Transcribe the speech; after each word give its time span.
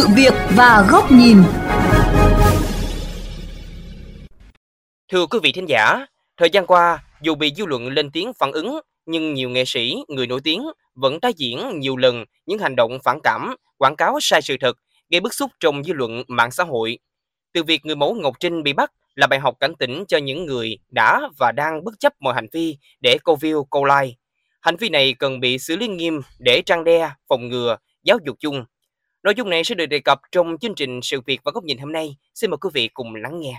sự 0.00 0.08
việc 0.16 0.32
và 0.56 0.86
góc 0.90 1.12
nhìn. 1.12 1.36
Thưa 5.12 5.26
quý 5.26 5.38
vị 5.42 5.52
thính 5.52 5.68
giả, 5.68 6.06
thời 6.36 6.50
gian 6.50 6.66
qua, 6.66 7.04
dù 7.22 7.34
bị 7.34 7.52
dư 7.56 7.66
luận 7.66 7.88
lên 7.88 8.10
tiếng 8.10 8.32
phản 8.38 8.52
ứng, 8.52 8.80
nhưng 9.06 9.34
nhiều 9.34 9.48
nghệ 9.50 9.64
sĩ, 9.64 9.96
người 10.08 10.26
nổi 10.26 10.40
tiếng 10.44 10.62
vẫn 10.94 11.20
tái 11.20 11.32
diễn 11.36 11.78
nhiều 11.78 11.96
lần 11.96 12.24
những 12.46 12.58
hành 12.58 12.76
động 12.76 12.98
phản 13.04 13.20
cảm, 13.22 13.54
quảng 13.78 13.96
cáo 13.96 14.18
sai 14.20 14.42
sự 14.42 14.56
thật, 14.60 14.76
gây 15.10 15.20
bức 15.20 15.34
xúc 15.34 15.50
trong 15.60 15.84
dư 15.84 15.92
luận 15.92 16.22
mạng 16.28 16.50
xã 16.50 16.64
hội. 16.64 16.98
Từ 17.52 17.62
việc 17.62 17.80
người 17.84 17.96
mẫu 17.96 18.14
Ngọc 18.14 18.34
Trinh 18.40 18.62
bị 18.62 18.72
bắt 18.72 18.92
là 19.14 19.26
bài 19.26 19.38
học 19.38 19.54
cảnh 19.60 19.72
tỉnh 19.78 20.04
cho 20.08 20.18
những 20.18 20.46
người 20.46 20.78
đã 20.90 21.20
và 21.38 21.52
đang 21.52 21.84
bất 21.84 21.94
chấp 22.00 22.12
mọi 22.20 22.34
hành 22.34 22.46
vi 22.52 22.76
để 23.00 23.18
câu 23.24 23.36
view, 23.40 23.64
câu 23.70 23.84
like. 23.84 24.16
Hành 24.60 24.76
vi 24.76 24.88
này 24.88 25.14
cần 25.18 25.40
bị 25.40 25.58
xử 25.58 25.76
lý 25.76 25.88
nghiêm 25.88 26.20
để 26.38 26.62
trang 26.66 26.84
đe, 26.84 27.10
phòng 27.28 27.48
ngừa, 27.48 27.76
giáo 28.04 28.18
dục 28.24 28.36
chung. 28.40 28.64
Nội 29.22 29.34
dung 29.36 29.50
này 29.50 29.64
sẽ 29.64 29.74
được 29.74 29.86
đề 29.86 29.98
cập 29.98 30.20
trong 30.32 30.58
chương 30.58 30.74
trình 30.74 31.00
Sự 31.02 31.20
việc 31.26 31.40
và 31.44 31.52
góc 31.54 31.64
nhìn 31.64 31.78
hôm 31.78 31.92
nay. 31.92 32.16
Xin 32.34 32.50
mời 32.50 32.58
quý 32.58 32.70
vị 32.74 32.88
cùng 32.94 33.14
lắng 33.14 33.40
nghe. 33.40 33.54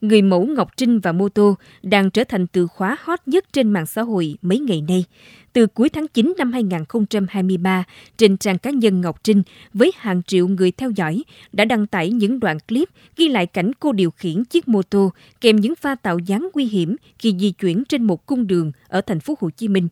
Người 0.00 0.22
mẫu 0.22 0.46
Ngọc 0.46 0.76
Trinh 0.76 1.00
và 1.00 1.12
mô 1.12 1.28
tô 1.28 1.56
đang 1.82 2.10
trở 2.10 2.24
thành 2.24 2.46
từ 2.46 2.66
khóa 2.66 2.96
hot 3.00 3.20
nhất 3.26 3.44
trên 3.52 3.70
mạng 3.70 3.86
xã 3.86 4.02
hội 4.02 4.36
mấy 4.42 4.58
ngày 4.58 4.82
nay. 4.88 5.04
Từ 5.52 5.66
cuối 5.66 5.88
tháng 5.88 6.08
9 6.08 6.34
năm 6.38 6.52
2023, 6.52 7.84
trên 8.16 8.36
trang 8.36 8.58
cá 8.58 8.70
nhân 8.70 9.00
Ngọc 9.00 9.24
Trinh 9.24 9.42
với 9.74 9.92
hàng 9.96 10.22
triệu 10.22 10.48
người 10.48 10.70
theo 10.70 10.90
dõi 10.90 11.24
đã 11.52 11.64
đăng 11.64 11.86
tải 11.86 12.10
những 12.10 12.40
đoạn 12.40 12.58
clip 12.68 12.88
ghi 13.16 13.28
lại 13.28 13.46
cảnh 13.46 13.70
cô 13.80 13.92
điều 13.92 14.10
khiển 14.10 14.44
chiếc 14.44 14.68
mô 14.68 14.82
tô 14.82 15.12
kèm 15.40 15.56
những 15.56 15.74
pha 15.74 15.94
tạo 15.94 16.18
dáng 16.18 16.48
nguy 16.54 16.64
hiểm 16.64 16.96
khi 17.18 17.34
di 17.38 17.50
chuyển 17.50 17.84
trên 17.84 18.02
một 18.02 18.26
cung 18.26 18.46
đường 18.46 18.72
ở 18.88 19.00
thành 19.00 19.20
phố 19.20 19.34
Hồ 19.40 19.50
Chí 19.50 19.68
Minh. 19.68 19.88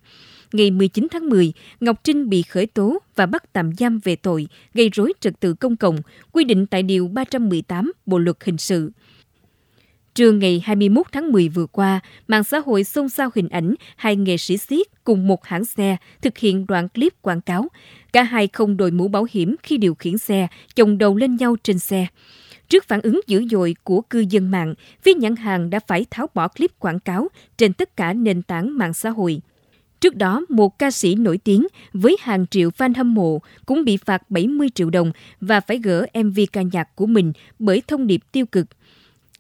Ngày 0.53 0.71
19 0.71 1.07
tháng 1.11 1.29
10, 1.29 1.53
Ngọc 1.81 2.01
Trinh 2.05 2.29
bị 2.29 2.43
khởi 2.43 2.67
tố 2.67 2.99
và 3.17 3.27
bắt 3.27 3.53
tạm 3.53 3.71
giam 3.79 3.99
về 3.99 4.17
tội 4.17 4.49
gây 4.75 4.91
rối 4.93 5.13
trật 5.21 5.41
tự 5.41 5.55
công 5.55 5.77
cộng, 5.77 5.99
quy 6.33 6.45
định 6.45 6.67
tại 6.67 6.83
Điều 6.83 7.09
318 7.09 7.93
Bộ 8.07 8.19
Luật 8.19 8.37
Hình 8.45 8.59
sự. 8.59 8.91
Trưa 10.15 10.33
ngày 10.33 10.63
21 10.65 11.07
tháng 11.13 11.33
10 11.33 11.49
vừa 11.49 11.67
qua, 11.67 12.01
mạng 12.29 12.45
xã 12.45 12.59
hội 12.59 12.85
xôn 12.85 13.09
xao 13.09 13.31
hình 13.35 13.49
ảnh 13.49 13.75
hai 13.97 14.17
nghệ 14.17 14.37
sĩ 14.37 14.57
siết 14.57 14.87
cùng 15.05 15.29
một 15.29 15.45
hãng 15.45 15.65
xe 15.65 15.97
thực 16.23 16.39
hiện 16.39 16.67
đoạn 16.67 16.89
clip 16.89 17.23
quảng 17.23 17.41
cáo. 17.41 17.69
Cả 18.13 18.23
hai 18.23 18.49
không 18.49 18.77
đội 18.77 18.91
mũ 18.91 19.09
bảo 19.09 19.27
hiểm 19.31 19.57
khi 19.63 19.77
điều 19.77 19.95
khiển 19.95 20.19
xe, 20.19 20.49
chồng 20.75 20.99
đầu 20.99 21.17
lên 21.17 21.37
nhau 21.37 21.57
trên 21.63 21.79
xe. 21.79 22.07
Trước 22.69 22.85
phản 22.85 23.01
ứng 23.01 23.21
dữ 23.27 23.47
dội 23.51 23.77
của 23.85 24.01
cư 24.01 24.25
dân 24.31 24.51
mạng, 24.51 24.75
phía 25.03 25.15
nhãn 25.15 25.37
hàng 25.37 25.71
đã 25.71 25.81
phải 25.87 26.07
tháo 26.11 26.27
bỏ 26.35 26.49
clip 26.49 26.79
quảng 26.79 27.01
cáo 27.01 27.29
trên 27.57 27.73
tất 27.73 27.97
cả 27.97 28.13
nền 28.13 28.43
tảng 28.43 28.79
mạng 28.79 28.95
xã 28.95 29.11
hội. 29.11 29.41
Trước 30.01 30.17
đó, 30.17 30.43
một 30.49 30.79
ca 30.79 30.91
sĩ 30.91 31.15
nổi 31.15 31.39
tiếng 31.39 31.67
với 31.93 32.17
hàng 32.21 32.47
triệu 32.47 32.71
fan 32.71 32.93
hâm 32.97 33.15
mộ 33.15 33.39
cũng 33.67 33.85
bị 33.85 33.97
phạt 33.97 34.31
70 34.31 34.69
triệu 34.75 34.91
đồng 34.91 35.13
và 35.41 35.61
phải 35.61 35.79
gỡ 35.79 36.07
MV 36.25 36.39
ca 36.53 36.63
nhạc 36.73 36.97
của 36.97 37.07
mình 37.07 37.33
bởi 37.59 37.83
thông 37.87 38.07
điệp 38.07 38.21
tiêu 38.33 38.47
cực– 38.47 38.67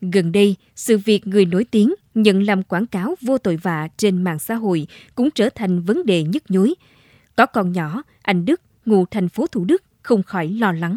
Gần 0.00 0.32
đây, 0.32 0.56
sự 0.76 0.98
việc 0.98 1.26
người 1.26 1.44
nổi 1.44 1.64
tiếng 1.70 1.94
nhận 2.14 2.42
làm 2.42 2.62
quảng 2.62 2.86
cáo 2.86 3.14
vô 3.20 3.38
tội 3.38 3.56
vạ 3.56 3.88
trên 3.96 4.22
mạng 4.22 4.38
xã 4.38 4.54
hội 4.54 4.86
cũng 5.14 5.30
trở 5.30 5.48
thành 5.54 5.80
vấn 5.80 6.06
đề 6.06 6.22
nhức 6.22 6.42
nhối. 6.48 6.74
Có 7.36 7.46
con 7.46 7.72
nhỏ, 7.72 8.02
anh 8.22 8.44
Đức, 8.44 8.60
ngụ 8.84 9.04
thành 9.10 9.28
phố 9.28 9.46
Thủ 9.46 9.64
Đức, 9.64 9.82
không 10.02 10.22
khỏi 10.22 10.48
lo 10.48 10.72
lắng. 10.72 10.96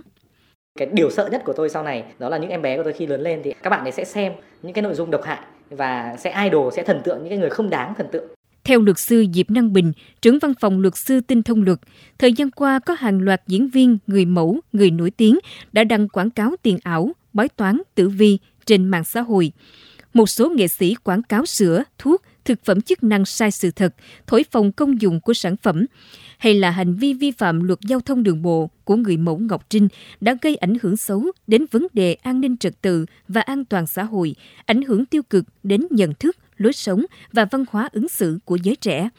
Cái 0.80 0.88
điều 0.94 1.10
sợ 1.10 1.30
nhất 1.32 1.42
của 1.46 1.54
tôi 1.54 1.70
sau 1.70 1.84
này 1.84 2.04
đó 2.20 2.30
là 2.30 2.38
những 2.38 2.50
em 2.50 2.62
bé 2.62 2.78
của 2.78 2.84
tôi 2.84 2.94
khi 2.94 3.08
lớn 3.08 3.22
lên 3.22 3.42
thì 3.44 3.54
các 3.64 3.70
bạn 3.70 3.84
ấy 3.84 3.92
sẽ 3.92 4.06
xem 4.06 4.34
những 4.62 4.74
cái 4.74 4.82
nội 4.82 4.96
dung 4.96 5.12
độc 5.12 5.24
hại 5.24 5.40
và 5.70 6.16
sẽ 6.20 6.44
idol, 6.44 6.74
sẽ 6.76 6.84
thần 6.84 7.02
tượng 7.04 7.18
những 7.20 7.30
cái 7.30 7.38
người 7.38 7.50
không 7.50 7.70
đáng 7.70 7.94
thần 7.98 8.08
tượng. 8.12 8.28
Theo 8.64 8.82
luật 8.82 9.00
sư 9.00 9.26
Diệp 9.34 9.50
Năng 9.50 9.74
Bình, 9.74 9.92
trưởng 10.22 10.40
văn 10.42 10.54
phòng 10.60 10.80
luật 10.80 10.96
sư 10.98 11.22
tinh 11.22 11.44
thông 11.44 11.64
luật, 11.64 11.80
thời 12.20 12.34
gian 12.34 12.52
qua 12.52 12.80
có 12.80 12.96
hàng 13.00 13.22
loạt 13.22 13.42
diễn 13.48 13.70
viên, 13.70 13.98
người 14.08 14.26
mẫu, 14.26 14.60
người 14.74 14.92
nổi 14.92 15.12
tiếng 15.12 15.40
đã 15.72 15.84
đăng 15.84 16.10
quảng 16.10 16.30
cáo 16.30 16.56
tiền 16.62 16.78
ảo, 16.84 17.12
bói 17.34 17.50
toán, 17.50 17.82
tử 17.96 18.10
vi, 18.10 18.38
trên 18.68 18.86
mạng 18.86 19.04
xã 19.04 19.22
hội. 19.22 19.52
Một 20.14 20.30
số 20.30 20.50
nghệ 20.50 20.68
sĩ 20.68 20.96
quảng 21.04 21.24
cáo 21.24 21.46
sữa, 21.46 21.84
thuốc, 21.98 22.22
thực 22.46 22.66
phẩm 22.66 22.82
chức 22.82 23.04
năng 23.04 23.26
sai 23.26 23.52
sự 23.52 23.72
thật, 23.72 23.96
thổi 24.28 24.46
phồng 24.52 24.72
công 24.72 25.02
dụng 25.02 25.22
của 25.22 25.34
sản 25.34 25.58
phẩm, 25.58 25.86
hay 26.38 26.54
là 26.54 26.72
hành 26.72 26.96
vi 26.96 27.14
vi 27.14 27.32
phạm 27.32 27.64
luật 27.64 27.80
giao 27.82 28.00
thông 28.00 28.24
đường 28.24 28.42
bộ 28.42 28.70
của 28.84 28.96
người 28.96 29.18
mẫu 29.18 29.38
Ngọc 29.38 29.66
Trinh 29.70 29.88
đã 30.22 30.36
gây 30.42 30.56
ảnh 30.56 30.78
hưởng 30.82 30.98
xấu 30.98 31.26
đến 31.48 31.66
vấn 31.72 31.88
đề 31.94 32.14
an 32.14 32.42
ninh 32.42 32.58
trật 32.58 32.82
tự 32.82 33.06
và 33.28 33.42
an 33.42 33.66
toàn 33.66 33.88
xã 33.88 34.04
hội, 34.04 34.36
ảnh 34.66 34.82
hưởng 34.82 35.06
tiêu 35.06 35.22
cực 35.24 35.46
đến 35.64 35.88
nhận 35.90 36.14
thức, 36.14 36.38
lối 36.58 36.74
sống 36.74 37.06
và 37.34 37.46
văn 37.46 37.66
hóa 37.72 37.90
ứng 37.92 38.10
xử 38.10 38.40
của 38.46 38.56
giới 38.56 38.76
trẻ. 38.76 39.10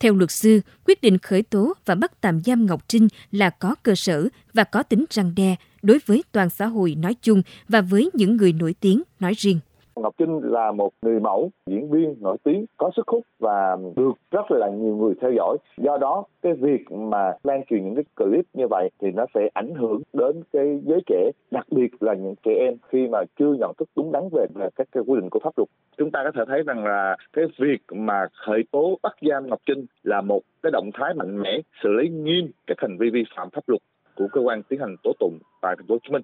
Theo 0.00 0.14
luật 0.14 0.30
sư, 0.30 0.60
quyết 0.86 1.00
định 1.00 1.18
khởi 1.18 1.42
tố 1.42 1.72
và 1.84 1.94
bắt 1.94 2.20
tạm 2.20 2.40
giam 2.42 2.66
Ngọc 2.66 2.84
Trinh 2.88 3.08
là 3.32 3.50
có 3.50 3.74
cơ 3.82 3.94
sở 3.94 4.28
và 4.54 4.64
có 4.64 4.82
tính 4.82 5.04
răng 5.10 5.32
đe 5.36 5.56
đối 5.82 5.98
với 6.06 6.24
toàn 6.32 6.50
xã 6.50 6.66
hội 6.66 6.94
nói 6.94 7.14
chung 7.22 7.42
và 7.68 7.80
với 7.80 8.10
những 8.14 8.36
người 8.36 8.52
nổi 8.52 8.74
tiếng 8.80 9.02
nói 9.20 9.34
riêng. 9.36 9.60
Ngọc 9.96 10.14
Trinh 10.18 10.40
là 10.42 10.72
một 10.72 10.92
người 11.02 11.20
mẫu, 11.20 11.50
diễn 11.66 11.90
viên 11.90 12.14
nổi 12.20 12.36
tiếng, 12.44 12.66
có 12.76 12.90
sức 12.96 13.08
hút 13.08 13.22
và 13.38 13.76
được 13.96 14.12
rất 14.30 14.50
là 14.50 14.68
nhiều 14.70 14.96
người 14.96 15.14
theo 15.20 15.32
dõi. 15.32 15.56
Do 15.76 15.96
đó, 15.96 16.24
cái 16.42 16.52
việc 16.52 16.92
mà 16.92 17.32
lan 17.44 17.62
truyền 17.70 17.84
những 17.84 17.94
cái 17.94 18.04
clip 18.16 18.44
như 18.54 18.66
vậy 18.70 18.90
thì 19.00 19.10
nó 19.10 19.26
sẽ 19.34 19.48
ảnh 19.54 19.74
hưởng 19.74 20.02
đến 20.12 20.42
cái 20.52 20.80
giới 20.82 21.00
trẻ, 21.06 21.30
đặc 21.50 21.66
biệt 21.70 22.02
là 22.02 22.14
những 22.14 22.34
trẻ 22.42 22.52
em 22.58 22.74
khi 22.88 23.06
mà 23.06 23.18
chưa 23.38 23.54
nhận 23.58 23.72
thức 23.78 23.88
đúng 23.96 24.12
đắn 24.12 24.22
về, 24.32 24.46
về 24.54 24.68
các 24.76 24.88
cái 24.92 25.02
quy 25.06 25.20
định 25.20 25.30
của 25.30 25.40
pháp 25.42 25.58
luật. 25.58 25.68
Chúng 25.98 26.10
ta 26.10 26.20
có 26.24 26.30
thể 26.34 26.42
thấy 26.48 26.62
rằng 26.62 26.84
là 26.84 27.16
cái 27.32 27.44
việc 27.58 27.78
mà 27.92 28.26
khởi 28.46 28.64
tố 28.70 28.98
bắt 29.02 29.16
giam 29.22 29.46
Ngọc 29.48 29.60
Trinh 29.66 29.86
là 30.02 30.20
một 30.20 30.40
cái 30.62 30.70
động 30.72 30.90
thái 30.94 31.14
mạnh 31.14 31.42
mẽ 31.42 31.60
xử 31.82 31.92
lý 31.92 32.08
nghiêm 32.08 32.50
các 32.66 32.76
hành 32.80 32.96
vi 32.98 33.10
vi 33.10 33.24
phạm 33.36 33.50
pháp 33.50 33.62
luật 33.66 33.82
của 34.16 34.28
cơ 34.32 34.40
quan 34.40 34.62
tiến 34.62 34.80
hành 34.80 34.96
tố 35.02 35.12
tụng 35.20 35.38
tại 35.62 35.74
thành 35.78 35.86
phố 35.86 35.94
Hồ 35.94 35.98
Chí 36.02 36.12
Minh. 36.12 36.22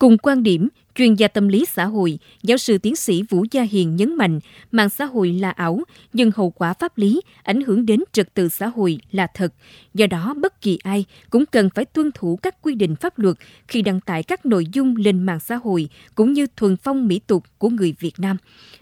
Cùng 0.00 0.18
quan 0.18 0.42
điểm, 0.42 0.68
chuyên 0.94 1.14
gia 1.14 1.28
tâm 1.28 1.48
lý 1.48 1.64
xã 1.64 1.84
hội, 1.84 2.18
giáo 2.42 2.58
sư 2.58 2.78
tiến 2.78 2.96
sĩ 2.96 3.22
Vũ 3.22 3.44
Gia 3.50 3.62
Hiền 3.62 3.96
nhấn 3.96 4.16
mạnh 4.16 4.40
mạng 4.70 4.90
xã 4.90 5.04
hội 5.04 5.32
là 5.32 5.50
ảo, 5.50 5.80
nhưng 6.12 6.30
hậu 6.36 6.50
quả 6.50 6.74
pháp 6.74 6.98
lý 6.98 7.20
ảnh 7.42 7.60
hưởng 7.60 7.86
đến 7.86 8.00
trật 8.12 8.34
tự 8.34 8.48
xã 8.48 8.66
hội 8.66 8.98
là 9.10 9.26
thật. 9.34 9.54
Do 9.94 10.06
đó, 10.06 10.34
bất 10.34 10.60
kỳ 10.60 10.78
ai 10.82 11.04
cũng 11.30 11.46
cần 11.46 11.70
phải 11.74 11.84
tuân 11.84 12.10
thủ 12.14 12.38
các 12.42 12.62
quy 12.62 12.74
định 12.74 12.96
pháp 12.96 13.18
luật 13.18 13.36
khi 13.68 13.82
đăng 13.82 14.00
tải 14.00 14.22
các 14.22 14.46
nội 14.46 14.66
dung 14.72 14.96
lên 14.96 15.22
mạng 15.22 15.40
xã 15.40 15.56
hội 15.56 15.88
cũng 16.14 16.32
như 16.32 16.46
thuần 16.56 16.76
phong 16.76 17.08
mỹ 17.08 17.20
tục 17.26 17.44
của 17.58 17.68
người 17.68 17.94
Việt 17.98 18.14
Nam. 18.18 18.36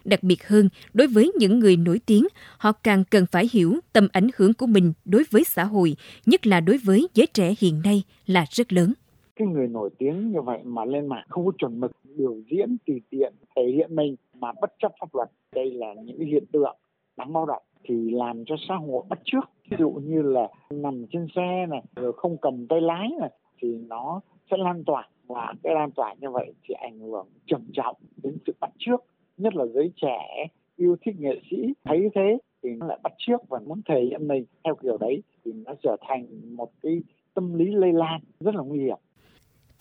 Đặc 0.05 0.23
biệt 0.23 0.49
hơn, 0.49 0.69
đối 0.95 1.07
với 1.07 1.33
những 1.39 1.59
người 1.59 1.77
nổi 1.77 2.01
tiếng, 2.07 2.29
họ 2.59 2.73
càng 2.73 3.05
cần 3.05 3.27
phải 3.27 3.49
hiểu 3.53 3.77
tầm 3.93 4.09
ảnh 4.13 4.29
hưởng 4.37 4.55
của 4.55 4.67
mình 4.67 4.93
đối 5.05 5.25
với 5.31 5.45
xã 5.45 5.65
hội, 5.65 5.97
nhất 6.27 6.47
là 6.47 6.61
đối 6.61 6.79
với 6.79 7.09
giới 7.15 7.27
trẻ 7.27 7.55
hiện 7.59 7.81
nay 7.85 8.03
là 8.27 8.47
rất 8.51 8.73
lớn 8.73 8.93
cái 9.39 9.49
người 9.49 9.69
nổi 9.69 9.91
tiếng 9.99 10.33
như 10.33 10.43
vậy 10.43 10.61
mà 10.65 10.85
lên 10.85 11.07
mạng 11.07 11.27
không 11.29 11.47
có 11.47 11.53
chuẩn 11.59 11.81
mực, 11.81 11.93
biểu 12.17 12.35
diễn, 12.51 12.77
tùy 12.87 13.01
tiện, 13.11 13.33
thể 13.57 13.63
hiện 13.75 13.97
mình 13.97 14.17
mà 14.35 14.53
bất 14.61 14.73
chấp 14.79 14.93
pháp 15.01 15.15
luật, 15.15 15.29
đây 15.55 15.71
là 15.71 15.95
những 15.95 16.21
hiện 16.21 16.45
tượng 16.53 16.77
đáng 17.17 17.33
báo 17.33 17.47
động 17.47 17.63
thì 17.85 18.11
làm 18.11 18.45
cho 18.45 18.55
xã 18.69 18.75
hội 18.75 19.05
bắt 19.09 19.19
trước 19.25 19.51
ví 19.71 19.77
dụ 19.81 19.91
như 19.91 20.23
là 20.23 20.49
nằm 20.71 21.07
trên 21.11 21.27
xe 21.37 21.67
này, 21.69 21.83
rồi 21.97 22.13
không 22.17 22.37
cầm 22.37 22.67
tay 22.67 22.81
lái 22.81 23.09
này, 23.21 23.31
thì 23.63 23.79
nó 23.89 24.21
sẽ 24.51 24.57
lan 24.57 24.85
tỏa 24.85 25.09
và 25.27 25.55
cái 25.63 25.75
lan 25.75 25.91
tỏa 25.91 26.15
như 26.21 26.31
vậy 26.31 26.55
thì 26.63 26.75
ảnh 26.75 26.99
hưởng 26.99 27.27
trầm 27.47 27.61
trọng 27.73 27.97
đến 28.23 28.39
sự 28.47 28.53
bắt 28.61 28.71
trước 28.79 29.05
nhất 29.37 29.55
là 29.55 29.67
giới 29.67 29.93
trẻ 29.97 30.47
yêu 30.77 30.97
thích 31.01 31.15
nghệ 31.19 31.41
sĩ 31.51 31.57
thấy 31.85 32.09
thế 32.15 32.39
thì 32.63 32.71
nó 32.75 32.87
lại 32.87 32.99
bắt 33.03 33.13
trước 33.19 33.49
và 33.49 33.59
muốn 33.67 33.81
thể 33.89 34.01
hiện 34.11 34.29
mình. 34.29 34.45
Theo 34.65 34.75
kiểu 34.75 34.97
đấy 34.99 35.23
thì 35.45 35.53
nó 35.53 35.75
trở 35.83 35.97
thành 36.01 36.27
một 36.57 36.71
cái 36.83 37.03
tâm 37.35 37.55
lý 37.55 37.65
lây 37.71 37.93
lan 37.93 38.21
rất 38.41 38.55
là 38.55 38.63
nguy 38.63 38.79
hiểm 38.79 38.97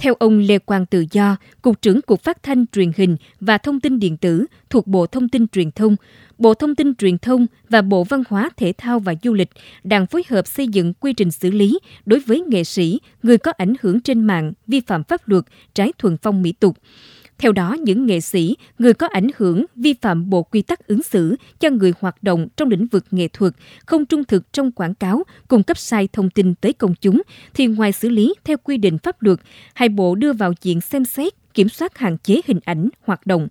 theo 0.07 0.15
ông 0.19 0.39
Lê 0.39 0.59
Quang 0.59 0.85
Tự 0.85 1.05
Do, 1.11 1.37
Cục 1.61 1.81
trưởng 1.81 2.01
Cục 2.01 2.23
Phát 2.23 2.43
thanh 2.43 2.65
Truyền 2.67 2.91
hình 2.97 3.17
và 3.39 3.57
Thông 3.57 3.79
tin 3.79 3.99
Điện 3.99 4.17
tử 4.17 4.45
thuộc 4.69 4.87
Bộ 4.87 5.07
Thông 5.07 5.29
tin 5.29 5.47
Truyền 5.47 5.71
thông, 5.71 5.95
Bộ 6.37 6.53
Thông 6.53 6.75
tin 6.75 6.95
Truyền 6.95 7.17
thông 7.17 7.47
và 7.69 7.81
Bộ 7.81 8.03
Văn 8.03 8.23
hóa 8.29 8.49
Thể 8.57 8.73
thao 8.77 8.99
và 8.99 9.13
Du 9.23 9.33
lịch 9.33 9.49
đang 9.83 10.07
phối 10.07 10.23
hợp 10.29 10.47
xây 10.47 10.67
dựng 10.67 10.93
quy 10.93 11.13
trình 11.13 11.31
xử 11.31 11.51
lý 11.51 11.79
đối 12.05 12.19
với 12.19 12.43
nghệ 12.47 12.63
sĩ, 12.63 12.99
người 13.23 13.37
có 13.37 13.51
ảnh 13.57 13.73
hưởng 13.81 14.01
trên 14.01 14.21
mạng 14.21 14.53
vi 14.67 14.79
phạm 14.79 15.03
pháp 15.03 15.27
luật, 15.27 15.43
trái 15.73 15.93
thuần 15.97 16.17
phong 16.17 16.41
mỹ 16.41 16.51
tục. 16.51 16.77
Theo 17.37 17.51
đó, 17.51 17.75
những 17.81 18.05
nghệ 18.05 18.19
sĩ, 18.19 18.55
người 18.79 18.93
có 18.93 19.07
ảnh 19.07 19.27
hưởng 19.37 19.65
vi 19.75 19.93
phạm 20.01 20.29
bộ 20.29 20.43
quy 20.43 20.61
tắc 20.61 20.87
ứng 20.87 21.03
xử 21.03 21.35
cho 21.59 21.69
người 21.69 21.93
hoạt 21.99 22.23
động 22.23 22.47
trong 22.57 22.69
lĩnh 22.69 22.87
vực 22.87 23.05
nghệ 23.11 23.27
thuật, 23.27 23.53
không 23.85 24.05
trung 24.05 24.23
thực 24.23 24.53
trong 24.53 24.71
quảng 24.71 24.95
cáo, 24.95 25.23
cung 25.47 25.63
cấp 25.63 25.77
sai 25.77 26.07
thông 26.13 26.29
tin 26.29 26.55
tới 26.55 26.73
công 26.73 26.93
chúng, 27.01 27.21
thì 27.53 27.67
ngoài 27.67 27.91
xử 27.91 28.09
lý 28.09 28.33
theo 28.43 28.57
quy 28.57 28.77
định 28.77 28.97
pháp 28.97 29.21
luật, 29.21 29.39
hai 29.73 29.89
bộ 29.89 30.15
đưa 30.15 30.33
vào 30.33 30.53
diện 30.61 30.81
xem 30.81 31.05
xét, 31.05 31.33
kiểm 31.53 31.69
soát 31.69 31.97
hạn 31.97 32.17
chế 32.17 32.41
hình 32.45 32.59
ảnh, 32.65 32.89
hoạt 33.05 33.27
động. 33.27 33.47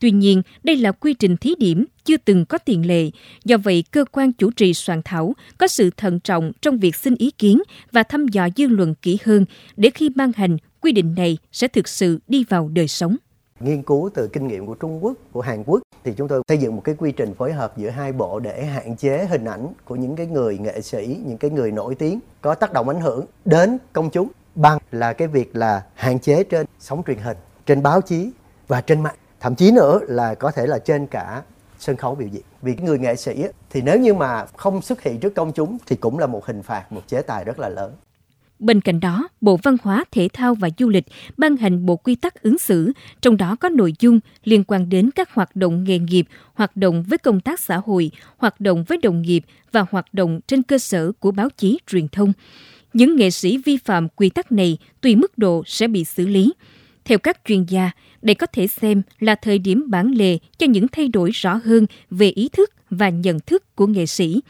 Tuy 0.00 0.10
nhiên, 0.10 0.42
đây 0.62 0.76
là 0.76 0.92
quy 0.92 1.14
trình 1.14 1.36
thí 1.36 1.54
điểm 1.58 1.84
chưa 2.04 2.16
từng 2.16 2.44
có 2.44 2.58
tiền 2.58 2.86
lệ, 2.86 3.10
do 3.44 3.56
vậy 3.56 3.84
cơ 3.90 4.04
quan 4.12 4.32
chủ 4.32 4.50
trì 4.50 4.74
soạn 4.74 5.00
thảo 5.04 5.34
có 5.58 5.66
sự 5.66 5.90
thận 5.96 6.20
trọng 6.20 6.52
trong 6.62 6.78
việc 6.78 6.96
xin 6.96 7.14
ý 7.14 7.30
kiến 7.30 7.62
và 7.92 8.02
thăm 8.02 8.28
dò 8.28 8.48
dư 8.56 8.66
luận 8.66 8.94
kỹ 9.02 9.18
hơn 9.24 9.44
để 9.76 9.90
khi 9.90 10.08
ban 10.08 10.32
hành 10.36 10.56
quy 10.80 10.92
định 10.92 11.14
này 11.16 11.38
sẽ 11.52 11.68
thực 11.68 11.88
sự 11.88 12.18
đi 12.28 12.44
vào 12.48 12.68
đời 12.68 12.88
sống. 12.88 13.16
Nghiên 13.60 13.82
cứu 13.82 14.10
từ 14.14 14.28
kinh 14.28 14.46
nghiệm 14.46 14.66
của 14.66 14.74
Trung 14.74 15.04
Quốc, 15.04 15.12
của 15.32 15.40
Hàn 15.40 15.64
Quốc 15.66 15.80
thì 16.04 16.12
chúng 16.16 16.28
tôi 16.28 16.42
xây 16.48 16.58
dựng 16.58 16.76
một 16.76 16.82
cái 16.84 16.94
quy 16.98 17.12
trình 17.12 17.34
phối 17.34 17.52
hợp 17.52 17.78
giữa 17.78 17.90
hai 17.90 18.12
bộ 18.12 18.40
để 18.40 18.64
hạn 18.64 18.96
chế 18.96 19.26
hình 19.30 19.44
ảnh 19.44 19.72
của 19.84 19.96
những 19.96 20.16
cái 20.16 20.26
người 20.26 20.58
nghệ 20.58 20.80
sĩ, 20.80 21.18
những 21.26 21.38
cái 21.38 21.50
người 21.50 21.72
nổi 21.72 21.94
tiếng 21.94 22.20
có 22.40 22.54
tác 22.54 22.72
động 22.72 22.88
ảnh 22.88 23.00
hưởng 23.00 23.26
đến 23.44 23.78
công 23.92 24.10
chúng 24.10 24.28
bằng 24.54 24.78
là 24.90 25.12
cái 25.12 25.28
việc 25.28 25.56
là 25.56 25.82
hạn 25.94 26.18
chế 26.18 26.44
trên 26.44 26.66
sóng 26.78 27.02
truyền 27.06 27.18
hình, 27.18 27.36
trên 27.66 27.82
báo 27.82 28.00
chí 28.00 28.30
và 28.68 28.80
trên 28.80 29.00
mạng. 29.00 29.14
Thậm 29.40 29.54
chí 29.54 29.72
nữa 29.72 30.00
là 30.02 30.34
có 30.34 30.50
thể 30.50 30.66
là 30.66 30.78
trên 30.78 31.06
cả 31.06 31.42
sân 31.78 31.96
khấu 31.96 32.14
biểu 32.14 32.28
diễn. 32.28 32.42
Vì 32.62 32.74
người 32.74 32.98
nghệ 32.98 33.16
sĩ 33.16 33.44
thì 33.70 33.82
nếu 33.82 33.98
như 33.98 34.14
mà 34.14 34.46
không 34.56 34.82
xuất 34.82 35.02
hiện 35.02 35.20
trước 35.20 35.34
công 35.34 35.52
chúng 35.52 35.78
thì 35.86 35.96
cũng 35.96 36.18
là 36.18 36.26
một 36.26 36.46
hình 36.46 36.62
phạt, 36.62 36.92
một 36.92 37.02
chế 37.06 37.22
tài 37.22 37.44
rất 37.44 37.58
là 37.58 37.68
lớn. 37.68 37.92
Bên 38.60 38.80
cạnh 38.80 39.00
đó, 39.00 39.28
Bộ 39.40 39.56
Văn 39.62 39.76
hóa, 39.82 40.04
Thể 40.10 40.28
thao 40.32 40.54
và 40.54 40.68
Du 40.78 40.88
lịch 40.88 41.04
ban 41.36 41.56
hành 41.56 41.86
bộ 41.86 41.96
quy 41.96 42.14
tắc 42.14 42.42
ứng 42.42 42.58
xử, 42.58 42.92
trong 43.20 43.36
đó 43.36 43.56
có 43.56 43.68
nội 43.68 43.94
dung 44.00 44.20
liên 44.44 44.64
quan 44.64 44.88
đến 44.88 45.10
các 45.10 45.34
hoạt 45.34 45.56
động 45.56 45.84
nghề 45.84 45.98
nghiệp, 45.98 46.26
hoạt 46.54 46.76
động 46.76 47.02
với 47.02 47.18
công 47.18 47.40
tác 47.40 47.60
xã 47.60 47.76
hội, 47.76 48.10
hoạt 48.36 48.60
động 48.60 48.84
với 48.88 48.98
đồng 48.98 49.22
nghiệp 49.22 49.44
và 49.72 49.84
hoạt 49.90 50.14
động 50.14 50.40
trên 50.46 50.62
cơ 50.62 50.78
sở 50.78 51.12
của 51.12 51.30
báo 51.30 51.48
chí 51.56 51.78
truyền 51.86 52.08
thông. 52.08 52.32
Những 52.92 53.16
nghệ 53.16 53.30
sĩ 53.30 53.58
vi 53.58 53.76
phạm 53.76 54.08
quy 54.08 54.30
tắc 54.30 54.52
này 54.52 54.78
tùy 55.00 55.16
mức 55.16 55.38
độ 55.38 55.62
sẽ 55.66 55.88
bị 55.88 56.04
xử 56.04 56.26
lý. 56.26 56.52
Theo 57.04 57.18
các 57.18 57.40
chuyên 57.44 57.64
gia, 57.64 57.90
đây 58.22 58.34
có 58.34 58.46
thể 58.46 58.66
xem 58.66 59.02
là 59.18 59.34
thời 59.34 59.58
điểm 59.58 59.90
bản 59.90 60.12
lề 60.12 60.38
cho 60.58 60.66
những 60.66 60.86
thay 60.88 61.08
đổi 61.08 61.30
rõ 61.30 61.60
hơn 61.64 61.86
về 62.10 62.28
ý 62.28 62.48
thức 62.48 62.70
và 62.90 63.08
nhận 63.08 63.40
thức 63.40 63.76
của 63.76 63.86
nghệ 63.86 64.06
sĩ. 64.06 64.40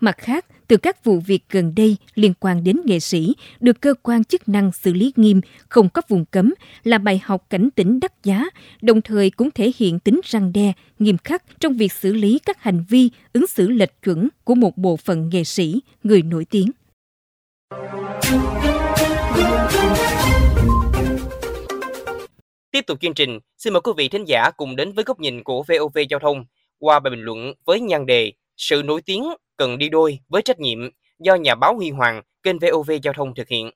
Mặt 0.00 0.18
khác, 0.18 0.46
từ 0.68 0.76
các 0.76 1.04
vụ 1.04 1.18
việc 1.18 1.44
gần 1.50 1.74
đây 1.76 1.96
liên 2.14 2.34
quan 2.40 2.64
đến 2.64 2.76
nghệ 2.84 3.00
sĩ 3.00 3.34
được 3.60 3.80
cơ 3.80 3.94
quan 4.02 4.24
chức 4.24 4.48
năng 4.48 4.72
xử 4.72 4.92
lý 4.92 5.12
nghiêm, 5.16 5.40
không 5.68 5.88
có 5.88 6.02
vùng 6.08 6.24
cấm 6.24 6.54
là 6.84 6.98
bài 6.98 7.20
học 7.24 7.46
cảnh 7.50 7.68
tỉnh 7.76 8.00
đắt 8.00 8.24
giá, 8.24 8.44
đồng 8.82 9.02
thời 9.02 9.30
cũng 9.30 9.50
thể 9.50 9.72
hiện 9.78 9.98
tính 9.98 10.20
răng 10.24 10.52
đe, 10.52 10.72
nghiêm 10.98 11.16
khắc 11.24 11.42
trong 11.60 11.72
việc 11.76 11.92
xử 11.92 12.12
lý 12.12 12.38
các 12.38 12.62
hành 12.62 12.84
vi 12.88 13.10
ứng 13.32 13.46
xử 13.46 13.70
lệch 13.70 14.02
chuẩn 14.02 14.28
của 14.44 14.54
một 14.54 14.76
bộ 14.76 14.96
phận 14.96 15.28
nghệ 15.28 15.44
sĩ, 15.44 15.80
người 16.02 16.22
nổi 16.22 16.44
tiếng. 16.44 16.70
Tiếp 22.70 22.84
tục 22.86 22.98
chương 23.00 23.14
trình, 23.14 23.38
xin 23.58 23.72
mời 23.72 23.80
quý 23.80 23.92
vị 23.96 24.08
thính 24.08 24.24
giả 24.24 24.50
cùng 24.56 24.76
đến 24.76 24.92
với 24.92 25.04
góc 25.04 25.20
nhìn 25.20 25.42
của 25.44 25.62
VOV 25.62 25.98
Giao 26.10 26.20
thông 26.20 26.44
qua 26.78 27.00
bài 27.00 27.10
bình 27.10 27.22
luận 27.22 27.54
với 27.64 27.80
nhan 27.80 28.06
đề 28.06 28.32
Sự 28.56 28.82
nổi 28.84 29.02
tiếng 29.06 29.24
cần 29.56 29.78
đi 29.78 29.88
đôi 29.88 30.18
với 30.28 30.42
trách 30.42 30.60
nhiệm 30.60 30.78
do 31.18 31.34
nhà 31.34 31.54
báo 31.54 31.76
Huy 31.76 31.90
Hoàng, 31.90 32.22
kênh 32.42 32.58
VOV 32.58 32.90
Giao 33.02 33.14
thông 33.14 33.34
thực 33.34 33.48
hiện. 33.48 33.70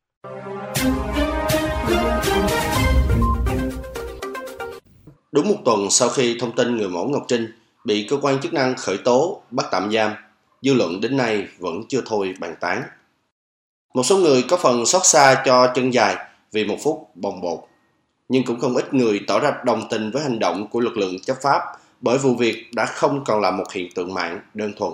Đúng 5.32 5.48
một 5.48 5.56
tuần 5.64 5.90
sau 5.90 6.08
khi 6.08 6.36
thông 6.40 6.56
tin 6.56 6.76
người 6.76 6.88
mẫu 6.88 7.08
Ngọc 7.08 7.24
Trinh 7.28 7.52
bị 7.84 8.06
cơ 8.10 8.16
quan 8.22 8.40
chức 8.40 8.52
năng 8.52 8.76
khởi 8.76 8.98
tố, 8.98 9.42
bắt 9.50 9.66
tạm 9.70 9.92
giam, 9.92 10.12
dư 10.62 10.74
luận 10.74 11.00
đến 11.00 11.16
nay 11.16 11.46
vẫn 11.58 11.82
chưa 11.88 12.02
thôi 12.06 12.34
bàn 12.40 12.54
tán. 12.60 12.82
Một 13.94 14.02
số 14.02 14.16
người 14.16 14.44
có 14.48 14.56
phần 14.56 14.86
xót 14.86 15.02
xa 15.04 15.42
cho 15.46 15.72
chân 15.74 15.94
dài 15.94 16.16
vì 16.52 16.64
một 16.64 16.76
phút 16.82 17.10
bồng 17.14 17.40
bột, 17.40 17.58
nhưng 18.28 18.44
cũng 18.44 18.60
không 18.60 18.76
ít 18.76 18.94
người 18.94 19.20
tỏ 19.26 19.40
ra 19.40 19.52
đồng 19.64 19.88
tình 19.90 20.10
với 20.10 20.22
hành 20.22 20.38
động 20.38 20.66
của 20.70 20.80
lực 20.80 20.96
lượng 20.96 21.18
chấp 21.20 21.36
pháp 21.42 21.62
bởi 22.00 22.18
vụ 22.18 22.34
việc 22.34 22.66
đã 22.74 22.86
không 22.86 23.24
còn 23.24 23.40
là 23.40 23.50
một 23.50 23.72
hiện 23.72 23.92
tượng 23.94 24.14
mạng 24.14 24.40
đơn 24.54 24.72
thuần. 24.76 24.92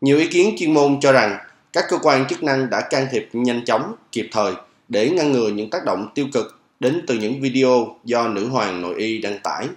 Nhiều 0.00 0.18
ý 0.18 0.28
kiến 0.28 0.54
chuyên 0.58 0.74
môn 0.74 1.00
cho 1.00 1.12
rằng 1.12 1.38
các 1.72 1.84
cơ 1.88 1.98
quan 2.02 2.26
chức 2.26 2.42
năng 2.42 2.70
đã 2.70 2.80
can 2.80 3.06
thiệp 3.10 3.28
nhanh 3.32 3.64
chóng, 3.64 3.94
kịp 4.12 4.28
thời 4.32 4.52
để 4.88 5.10
ngăn 5.10 5.32
ngừa 5.32 5.48
những 5.48 5.70
tác 5.70 5.84
động 5.84 6.08
tiêu 6.14 6.26
cực 6.32 6.60
đến 6.80 7.04
từ 7.06 7.14
những 7.14 7.40
video 7.40 7.96
do 8.04 8.28
nữ 8.28 8.48
hoàng 8.48 8.82
nội 8.82 8.94
y 8.98 9.18
đăng 9.18 9.38
tải. 9.38 9.68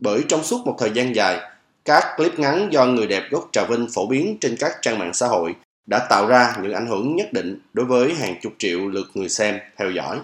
Bởi 0.00 0.20
trong 0.28 0.44
suốt 0.44 0.66
một 0.66 0.76
thời 0.78 0.90
gian 0.94 1.14
dài, 1.16 1.40
các 1.84 2.04
clip 2.16 2.38
ngắn 2.38 2.68
do 2.72 2.86
người 2.86 3.06
đẹp 3.06 3.22
gốc 3.30 3.48
Trà 3.52 3.64
Vinh 3.64 3.86
phổ 3.94 4.06
biến 4.06 4.36
trên 4.40 4.56
các 4.60 4.72
trang 4.82 4.98
mạng 4.98 5.14
xã 5.14 5.26
hội 5.26 5.54
đã 5.86 6.06
tạo 6.10 6.26
ra 6.26 6.54
những 6.62 6.72
ảnh 6.72 6.86
hưởng 6.86 7.16
nhất 7.16 7.32
định 7.32 7.60
đối 7.72 7.86
với 7.86 8.14
hàng 8.14 8.34
chục 8.42 8.52
triệu 8.58 8.88
lượt 8.88 9.10
người 9.14 9.28
xem 9.28 9.58
theo 9.76 9.90
dõi. 9.90 10.20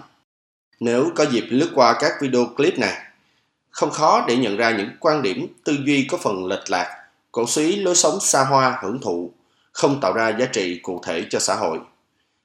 Nếu 0.79 1.11
có 1.15 1.25
dịp 1.31 1.45
lướt 1.49 1.69
qua 1.75 1.95
các 1.99 2.11
video 2.21 2.45
clip 2.45 2.79
này, 2.79 2.93
không 3.69 3.89
khó 3.89 4.25
để 4.27 4.37
nhận 4.37 4.57
ra 4.57 4.71
những 4.71 4.89
quan 4.99 5.21
điểm 5.21 5.47
tư 5.63 5.77
duy 5.85 6.07
có 6.09 6.17
phần 6.17 6.45
lệch 6.45 6.69
lạc 6.69 7.02
cổ 7.33 7.47
suý 7.47 7.75
lối 7.75 7.95
sống 7.95 8.19
xa 8.19 8.43
hoa 8.43 8.77
hưởng 8.81 8.99
thụ, 9.01 9.31
không 9.71 9.99
tạo 10.01 10.13
ra 10.13 10.35
giá 10.39 10.45
trị 10.45 10.79
cụ 10.83 11.01
thể 11.03 11.25
cho 11.29 11.39
xã 11.39 11.55
hội. 11.55 11.79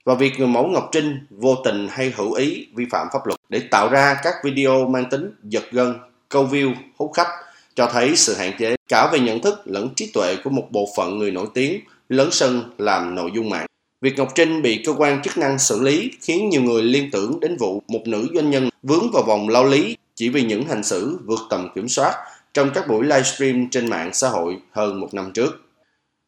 Và 0.05 0.15
việc 0.15 0.33
người 0.39 0.47
mẫu 0.47 0.67
Ngọc 0.67 0.89
Trinh 0.93 1.27
vô 1.31 1.55
tình 1.65 1.89
hay 1.91 2.13
hữu 2.17 2.33
ý 2.33 2.67
vi 2.75 2.85
phạm 2.91 3.07
pháp 3.13 3.27
luật 3.27 3.41
để 3.49 3.61
tạo 3.71 3.89
ra 3.89 4.21
các 4.23 4.35
video 4.45 4.89
mang 4.89 5.11
tính 5.11 5.31
giật 5.43 5.65
gân, 5.71 5.95
câu 6.29 6.47
view, 6.47 6.75
hút 6.97 7.11
khách 7.15 7.29
cho 7.75 7.87
thấy 7.93 8.17
sự 8.17 8.35
hạn 8.35 8.53
chế 8.59 8.77
cả 8.89 9.11
về 9.13 9.19
nhận 9.19 9.41
thức 9.41 9.63
lẫn 9.65 9.95
trí 9.95 10.11
tuệ 10.15 10.37
của 10.45 10.51
một 10.51 10.67
bộ 10.71 10.89
phận 10.97 11.19
người 11.19 11.31
nổi 11.31 11.47
tiếng 11.55 11.81
lớn 12.09 12.29
sân 12.33 12.63
làm 12.79 13.15
nội 13.15 13.31
dung 13.35 13.51
mạng. 13.51 13.67
Việc 14.01 14.17
Ngọc 14.17 14.29
Trinh 14.35 14.63
bị 14.63 14.83
cơ 14.87 14.93
quan 14.93 15.23
chức 15.23 15.39
năng 15.39 15.59
xử 15.59 15.83
lý 15.83 16.11
khiến 16.21 16.49
nhiều 16.49 16.63
người 16.63 16.83
liên 16.83 17.11
tưởng 17.11 17.41
đến 17.41 17.57
vụ 17.57 17.83
một 17.89 18.03
nữ 18.07 18.29
doanh 18.35 18.51
nhân 18.51 18.69
vướng 18.83 19.11
vào 19.13 19.23
vòng 19.23 19.49
lao 19.49 19.65
lý 19.65 19.97
chỉ 20.15 20.29
vì 20.29 20.43
những 20.43 20.65
hành 20.65 20.83
xử 20.83 21.19
vượt 21.25 21.41
tầm 21.51 21.69
kiểm 21.75 21.89
soát 21.89 22.15
trong 22.59 22.71
các 22.75 22.89
buổi 22.89 23.05
livestream 23.05 23.69
trên 23.71 23.91
mạng 23.91 24.11
xã 24.13 24.29
hội 24.29 24.59
hơn 24.71 25.01
một 25.01 25.15
năm 25.15 25.33
trước. 25.33 25.63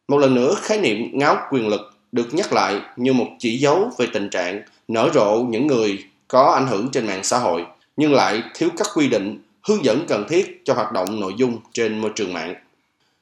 Một 0.07 0.17
lần 0.17 0.35
nữa, 0.35 0.55
khái 0.61 0.79
niệm 0.79 0.97
ngáo 1.13 1.37
quyền 1.51 1.67
lực 1.67 1.81
được 2.11 2.33
nhắc 2.33 2.53
lại 2.53 2.79
như 2.95 3.13
một 3.13 3.27
chỉ 3.39 3.57
dấu 3.57 3.91
về 3.97 4.07
tình 4.13 4.29
trạng 4.29 4.61
nở 4.87 5.09
rộ 5.13 5.45
những 5.49 5.67
người 5.67 6.03
có 6.27 6.51
ảnh 6.51 6.67
hưởng 6.67 6.89
trên 6.91 7.07
mạng 7.07 7.23
xã 7.23 7.37
hội, 7.37 7.65
nhưng 7.97 8.13
lại 8.13 8.43
thiếu 8.55 8.69
các 8.77 8.87
quy 8.95 9.07
định, 9.07 9.37
hướng 9.67 9.85
dẫn 9.85 10.05
cần 10.07 10.25
thiết 10.29 10.61
cho 10.65 10.73
hoạt 10.73 10.91
động 10.91 11.19
nội 11.19 11.33
dung 11.37 11.57
trên 11.73 11.99
môi 11.99 12.11
trường 12.15 12.33
mạng. 12.33 12.55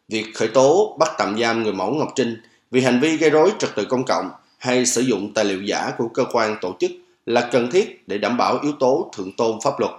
Việc 0.07 0.25
khởi 0.35 0.47
tố 0.47 0.95
bắt 0.99 1.09
tạm 1.17 1.39
giam 1.39 1.63
người 1.63 1.73
mẫu 1.73 1.93
Ngọc 1.93 2.11
Trinh 2.15 2.41
vì 2.71 2.81
hành 2.81 2.99
vi 2.99 3.17
gây 3.17 3.29
rối 3.29 3.51
trật 3.59 3.75
tự 3.75 3.85
công 3.85 4.05
cộng 4.05 4.29
hay 4.57 4.85
sử 4.85 5.01
dụng 5.01 5.33
tài 5.33 5.45
liệu 5.45 5.61
giả 5.61 5.91
của 5.97 6.07
cơ 6.07 6.25
quan 6.31 6.55
tổ 6.61 6.75
chức 6.79 6.91
là 7.25 7.49
cần 7.51 7.71
thiết 7.71 8.07
để 8.07 8.17
đảm 8.17 8.37
bảo 8.37 8.59
yếu 8.63 8.71
tố 8.71 9.11
thượng 9.17 9.31
tôn 9.31 9.57
pháp 9.63 9.79
luật. 9.79 9.91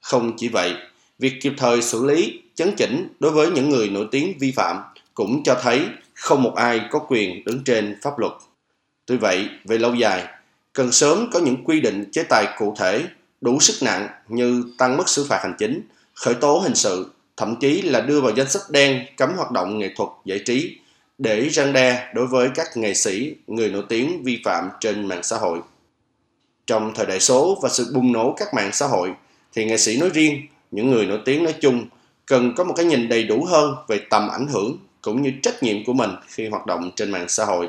Không 0.00 0.32
chỉ 0.36 0.48
vậy, 0.48 0.74
việc 1.18 1.32
kịp 1.42 1.52
thời 1.56 1.82
xử 1.82 2.06
lý, 2.06 2.41
chấn 2.54 2.74
chỉnh 2.76 3.08
đối 3.20 3.32
với 3.32 3.50
những 3.50 3.70
người 3.70 3.88
nổi 3.88 4.06
tiếng 4.10 4.38
vi 4.38 4.52
phạm 4.56 4.82
cũng 5.14 5.42
cho 5.44 5.60
thấy 5.62 5.86
không 6.14 6.42
một 6.42 6.54
ai 6.54 6.80
có 6.90 6.98
quyền 7.08 7.44
đứng 7.44 7.64
trên 7.64 7.98
pháp 8.02 8.18
luật. 8.18 8.32
Tuy 9.06 9.16
vậy, 9.16 9.48
về 9.64 9.78
lâu 9.78 9.94
dài, 9.94 10.24
cần 10.72 10.92
sớm 10.92 11.30
có 11.32 11.40
những 11.40 11.64
quy 11.64 11.80
định 11.80 12.04
chế 12.12 12.22
tài 12.22 12.46
cụ 12.58 12.74
thể 12.78 13.04
đủ 13.40 13.60
sức 13.60 13.84
nặng 13.84 14.08
như 14.28 14.64
tăng 14.78 14.96
mức 14.96 15.08
xử 15.08 15.24
phạt 15.28 15.42
hành 15.42 15.54
chính, 15.58 15.82
khởi 16.14 16.34
tố 16.34 16.58
hình 16.58 16.74
sự, 16.74 17.10
thậm 17.36 17.56
chí 17.60 17.82
là 17.82 18.00
đưa 18.00 18.20
vào 18.20 18.32
danh 18.36 18.48
sách 18.48 18.62
đen 18.70 19.06
cấm 19.16 19.34
hoạt 19.36 19.50
động 19.50 19.78
nghệ 19.78 19.90
thuật 19.96 20.08
giải 20.24 20.38
trí 20.38 20.78
để 21.18 21.48
răng 21.48 21.72
đe 21.72 22.12
đối 22.14 22.26
với 22.26 22.48
các 22.54 22.66
nghệ 22.76 22.94
sĩ, 22.94 23.34
người 23.46 23.70
nổi 23.70 23.84
tiếng 23.88 24.22
vi 24.22 24.40
phạm 24.44 24.68
trên 24.80 25.08
mạng 25.08 25.22
xã 25.22 25.36
hội. 25.36 25.58
Trong 26.66 26.92
thời 26.94 27.06
đại 27.06 27.20
số 27.20 27.58
và 27.62 27.68
sự 27.68 27.92
bùng 27.94 28.12
nổ 28.12 28.34
các 28.38 28.54
mạng 28.54 28.70
xã 28.72 28.86
hội, 28.86 29.12
thì 29.52 29.64
nghệ 29.64 29.78
sĩ 29.78 29.96
nói 29.96 30.10
riêng 30.14 30.46
những 30.70 30.90
người 30.90 31.06
nổi 31.06 31.20
tiếng 31.24 31.44
nói 31.44 31.54
chung 31.60 31.86
cần 32.26 32.54
có 32.56 32.64
một 32.64 32.74
cái 32.76 32.86
nhìn 32.86 33.08
đầy 33.08 33.24
đủ 33.24 33.44
hơn 33.44 33.74
về 33.88 34.00
tầm 34.10 34.28
ảnh 34.28 34.46
hưởng 34.46 34.76
cũng 35.02 35.22
như 35.22 35.32
trách 35.42 35.62
nhiệm 35.62 35.84
của 35.84 35.92
mình 35.92 36.10
khi 36.26 36.48
hoạt 36.48 36.66
động 36.66 36.90
trên 36.96 37.10
mạng 37.10 37.28
xã 37.28 37.44
hội. 37.44 37.68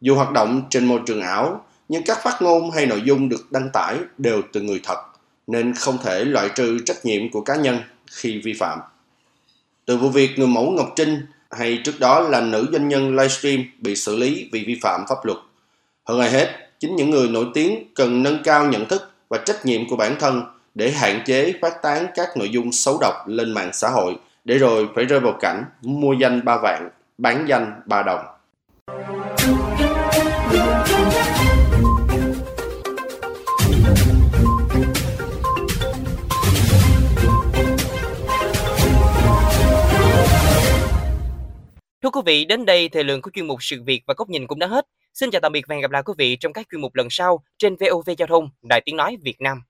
Dù 0.00 0.14
hoạt 0.14 0.32
động 0.32 0.62
trên 0.70 0.84
môi 0.84 1.00
trường 1.06 1.20
ảo, 1.20 1.64
nhưng 1.88 2.02
các 2.06 2.18
phát 2.22 2.42
ngôn 2.42 2.70
hay 2.70 2.86
nội 2.86 3.02
dung 3.04 3.28
được 3.28 3.52
đăng 3.52 3.70
tải 3.72 3.98
đều 4.18 4.42
từ 4.52 4.60
người 4.60 4.80
thật, 4.84 4.98
nên 5.46 5.74
không 5.74 5.98
thể 6.02 6.24
loại 6.24 6.48
trừ 6.54 6.78
trách 6.86 7.04
nhiệm 7.04 7.30
của 7.30 7.40
cá 7.40 7.56
nhân 7.56 7.78
khi 8.06 8.40
vi 8.44 8.52
phạm. 8.52 8.78
Từ 9.84 9.96
vụ 9.96 10.08
việc 10.08 10.38
người 10.38 10.46
mẫu 10.46 10.70
Ngọc 10.70 10.92
Trinh 10.96 11.26
hay 11.50 11.80
trước 11.84 12.00
đó 12.00 12.20
là 12.20 12.40
nữ 12.40 12.66
doanh 12.72 12.88
nhân 12.88 13.16
livestream 13.16 13.64
bị 13.78 13.96
xử 13.96 14.16
lý 14.16 14.48
vì 14.52 14.64
vi 14.64 14.78
phạm 14.82 15.04
pháp 15.08 15.24
luật. 15.24 15.38
Hơn 16.04 16.20
ai 16.20 16.30
hết, 16.30 16.70
chính 16.80 16.96
những 16.96 17.10
người 17.10 17.28
nổi 17.28 17.46
tiếng 17.54 17.94
cần 17.94 18.22
nâng 18.22 18.42
cao 18.44 18.66
nhận 18.66 18.88
thức 18.88 19.10
và 19.28 19.38
trách 19.38 19.66
nhiệm 19.66 19.88
của 19.88 19.96
bản 19.96 20.16
thân 20.20 20.42
để 20.76 20.90
hạn 20.90 21.22
chế 21.26 21.52
phát 21.62 21.82
tán 21.82 22.06
các 22.14 22.28
nội 22.36 22.48
dung 22.50 22.72
xấu 22.72 22.98
độc 23.00 23.14
lên 23.26 23.52
mạng 23.52 23.70
xã 23.72 23.88
hội 23.88 24.16
để 24.44 24.58
rồi 24.58 24.88
phải 24.94 25.04
rơi 25.04 25.20
vào 25.20 25.32
cảnh 25.40 25.64
mua 25.82 26.12
danh 26.12 26.44
ba 26.44 26.58
vạn, 26.62 26.90
bán 27.18 27.44
danh 27.48 27.80
ba 27.86 28.02
đồng. 28.02 28.20
Thưa 42.02 42.10
quý 42.10 42.20
vị, 42.26 42.44
đến 42.44 42.64
đây 42.64 42.88
thời 42.88 43.04
lượng 43.04 43.22
của 43.22 43.30
chuyên 43.34 43.46
mục 43.46 43.62
sự 43.62 43.82
việc 43.86 44.02
và 44.06 44.14
góc 44.16 44.28
nhìn 44.28 44.46
cũng 44.46 44.58
đã 44.58 44.66
hết. 44.66 44.86
Xin 45.14 45.30
chào 45.30 45.40
tạm 45.40 45.52
biệt 45.52 45.64
và 45.68 45.74
hẹn 45.74 45.82
gặp 45.82 45.90
lại 45.90 46.02
quý 46.02 46.14
vị 46.18 46.36
trong 46.40 46.52
các 46.52 46.66
chuyên 46.70 46.80
mục 46.80 46.94
lần 46.94 47.06
sau 47.10 47.42
trên 47.58 47.76
VOV 47.76 48.10
Giao 48.18 48.26
thông, 48.26 48.50
Đài 48.62 48.80
Tiếng 48.84 48.96
Nói 48.96 49.16
Việt 49.22 49.40
Nam. 49.40 49.62